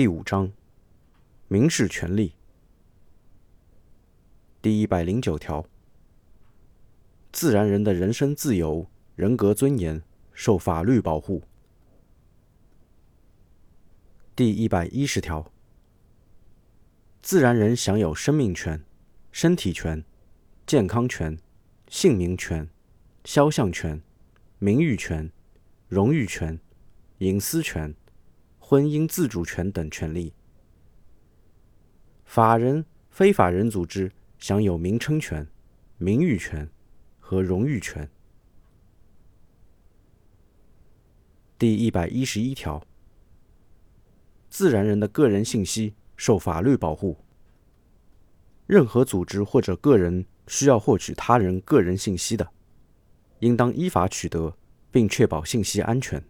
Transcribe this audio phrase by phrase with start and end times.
[0.00, 0.50] 第五章，
[1.48, 2.34] 民事权利。
[4.62, 5.66] 第一百零九条，
[7.30, 10.02] 自然人的人身自由、人格尊严
[10.32, 11.42] 受法律保护。
[14.34, 15.52] 第一百一十条，
[17.20, 18.82] 自然人享有生命权、
[19.30, 20.02] 身体权、
[20.66, 21.38] 健康权、
[21.90, 22.66] 姓名权、
[23.26, 24.00] 肖像权、
[24.58, 25.30] 名誉权、
[25.88, 26.58] 荣誉权、
[27.18, 27.94] 隐私权。
[28.70, 30.32] 婚姻自主权等权利。
[32.24, 35.44] 法人、非法人组织享有名称权、
[35.98, 36.70] 名誉权
[37.18, 38.08] 和荣誉权。
[41.58, 42.80] 第一百一十一条，
[44.48, 47.16] 自然人的个人信息受法律保护。
[48.68, 52.48] 任何组织或者个人需要获取他人个人信息的，
[53.40, 54.56] 应当依法取得，
[54.92, 56.22] 并确保信息安全。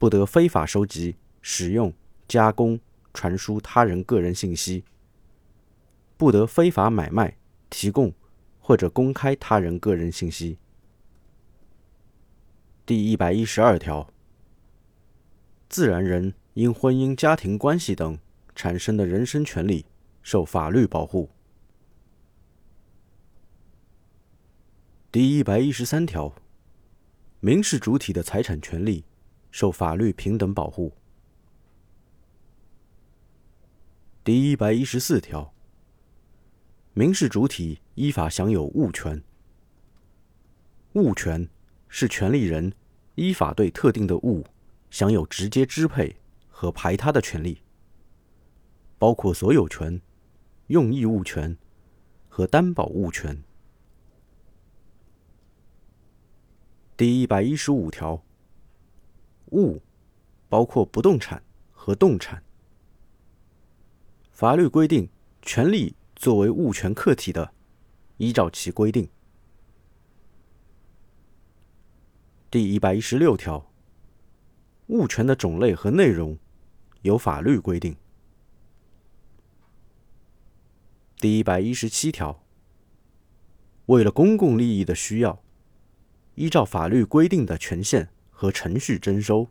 [0.00, 1.92] 不得非法收集、使用、
[2.26, 2.80] 加工、
[3.12, 4.82] 传输他人个人信息；
[6.16, 7.36] 不得非法买卖、
[7.68, 8.10] 提供
[8.58, 10.56] 或者公开他人个人信息。
[12.86, 14.08] 第一百一十二条，
[15.68, 18.18] 自然人因婚姻家庭关系等
[18.54, 19.84] 产生的人身权利
[20.22, 21.28] 受法律保护。
[25.12, 26.34] 第一百一十三条，
[27.40, 29.04] 民事主体的财产权利。
[29.50, 30.92] 受法律平等保护。
[34.22, 35.52] 第一百一十四条，
[36.92, 39.22] 民事主体依法享有物权。
[40.92, 41.48] 物权
[41.88, 42.72] 是权利人
[43.14, 44.44] 依法对特定的物
[44.90, 46.16] 享有直接支配
[46.48, 47.60] 和排他的权利，
[48.98, 50.00] 包括所有权、
[50.68, 51.56] 用益物权
[52.28, 53.42] 和担保物权。
[56.96, 58.22] 第一百一十五条。
[59.52, 59.80] 物
[60.48, 62.42] 包括不动产和动产。
[64.30, 65.08] 法律规定
[65.42, 67.52] 权利作为物权客体的，
[68.16, 69.08] 依照其规定。
[72.50, 73.70] 第一百一十六条，
[74.86, 76.38] 物权的种类和内容
[77.02, 77.96] 由法律规定。
[81.16, 82.42] 第一百一十七条，
[83.86, 85.42] 为了公共利益的需要，
[86.34, 88.08] 依照法律规定的权限。
[88.40, 89.46] 和程序征收、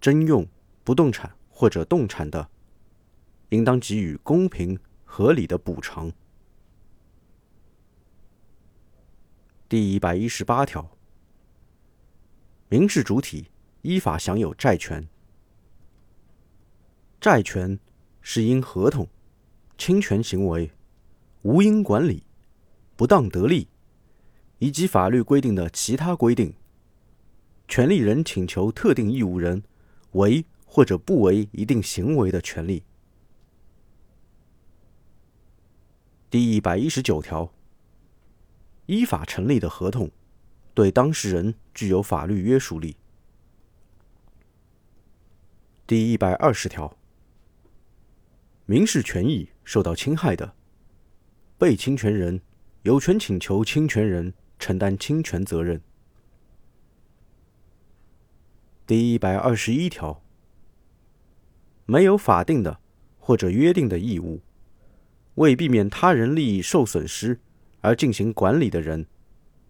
[0.00, 0.44] 征用
[0.82, 2.50] 不动产或者动产的，
[3.50, 6.10] 应当给予公平合理的补偿。
[9.68, 10.90] 第一百一十八条，
[12.68, 13.46] 民事主体
[13.82, 15.06] 依法享有债权。
[17.20, 17.78] 债权
[18.22, 19.06] 是因合同、
[19.78, 20.72] 侵权行为、
[21.42, 22.24] 无因管理、
[22.96, 23.68] 不当得利
[24.58, 26.52] 以及法律规定的其他规定。
[27.72, 29.62] 权利人请求特定义务人
[30.10, 32.84] 为或者不为一定行为的权利。
[36.28, 37.50] 第一百一十九条，
[38.84, 40.10] 依法成立的合同，
[40.74, 42.94] 对当事人具有法律约束力。
[45.86, 46.94] 第一百二十条，
[48.66, 50.54] 民事权益受到侵害的，
[51.56, 52.42] 被侵权人
[52.82, 55.80] 有权请求侵权人承担侵权责任。
[58.92, 60.22] 第一百二十一条，
[61.86, 62.78] 没有法定的
[63.18, 64.42] 或者约定的义务，
[65.36, 67.40] 为避免他人利益受损失
[67.80, 69.06] 而进行管理的人，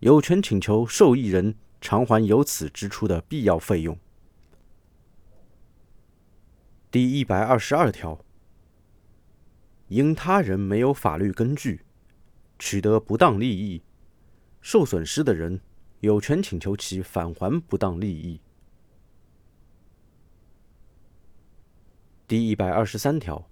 [0.00, 3.96] 有权请求受益人偿还由此支出的必要费用。
[6.90, 8.18] 第一百二十二条，
[9.86, 11.82] 因他人没有法律根据
[12.58, 13.80] 取得不当利益，
[14.60, 15.60] 受损失的人
[16.00, 18.40] 有权请求其返还不当利益。
[22.26, 23.50] 第一百二十三条，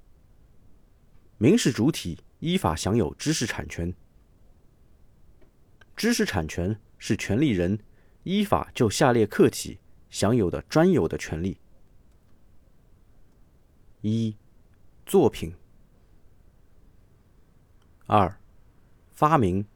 [1.37, 3.93] 民事主体依法享有知识产权。
[5.95, 7.79] 知识产权是权利人
[8.23, 9.79] 依法就下列客体
[10.09, 11.59] 享有的专有的权利：
[14.01, 14.35] 一、
[15.05, 15.53] 作品；
[18.07, 18.41] 二、
[19.11, 19.67] 发明、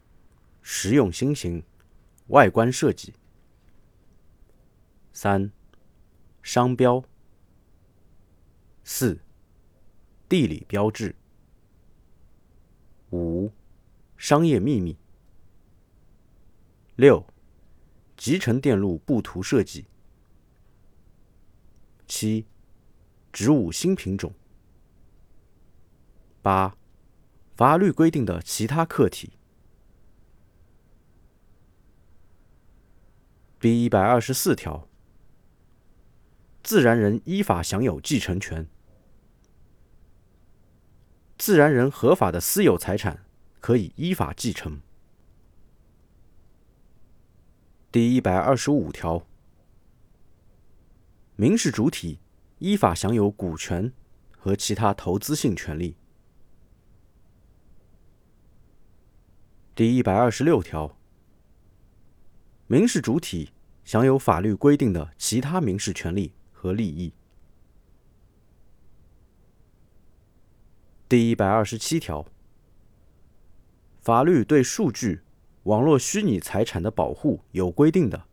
[0.63, 1.63] 实用新型、
[2.29, 3.13] 外观设计；
[5.13, 5.53] 三、
[6.43, 7.05] 商标。
[8.89, 9.19] 四、
[10.29, 11.17] 地理标志；
[13.11, 13.51] 五、
[14.17, 14.97] 商业秘密；
[16.95, 17.27] 六、
[18.17, 19.87] 集成电路布图设计；
[22.07, 22.47] 七、
[23.33, 24.31] 植物新品种；
[26.41, 26.79] 八、
[27.57, 29.33] 法律规定的其他课题。
[33.59, 34.89] 第一百二十四条，
[36.63, 38.69] 自然人依法享有继承权。
[41.39, 43.27] 自然人合法的私有财产
[43.61, 44.81] 可以依法继承。
[47.93, 49.27] 第一百二十五条，
[51.37, 52.21] 民事主体
[52.59, 53.93] 依法享有股权
[54.37, 55.97] 和其他投资性权利。
[59.75, 60.97] 第一百二十六条，
[62.67, 63.53] 民事主体
[63.85, 67.13] 享有法律规定的其他民事权利和利益。
[71.09, 72.27] 第一百二十七条，
[74.01, 75.21] 法律对数据、
[75.63, 78.25] 网络虚拟财产的保护有规定的，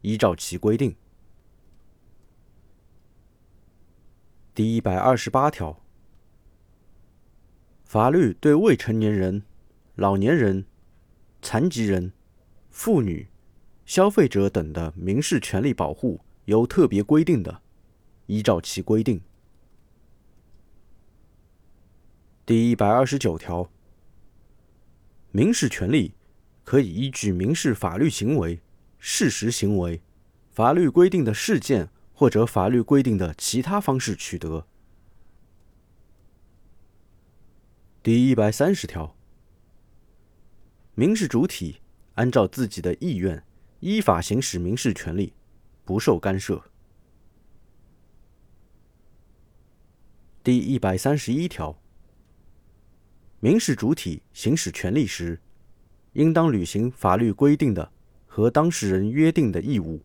[0.00, 0.96] 依照其规定。
[4.54, 5.82] 第一百二十八条，
[7.84, 9.42] 法律对未成年人、
[9.94, 10.64] 老年人、
[11.42, 12.14] 残疾人、
[12.70, 13.28] 妇女、
[13.84, 17.60] 消费者等的民事权利保护有特别规定的，
[18.24, 19.20] 依照其规定。
[22.48, 23.70] 第一百二十九条，
[25.32, 26.14] 民事权利
[26.64, 28.62] 可以依据民事法律行为、
[28.98, 30.00] 事实行为、
[30.50, 34.66] 法律规定的事件或者法律规定的其他方式取得。
[38.02, 39.14] 第一百三十条，
[40.94, 41.82] 民事主体
[42.14, 43.44] 按照自己的意愿
[43.80, 45.34] 依法行使民事权利，
[45.84, 46.64] 不受干涉。
[50.42, 51.78] 第一百三十一条。
[53.40, 55.38] 民事主体行使权利时，
[56.14, 57.92] 应当履行法律规定的
[58.26, 60.00] 和当事人约定的义务。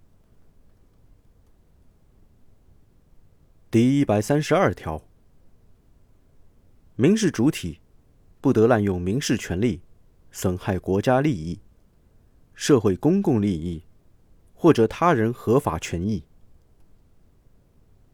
[3.72, 5.04] 第一百三十二条，
[6.96, 7.80] 民事主体
[8.40, 9.82] 不得滥用民事权利，
[10.32, 11.60] 损害国家利益、
[12.54, 13.82] 社会公共利益
[14.54, 16.24] 或者他人合法权益。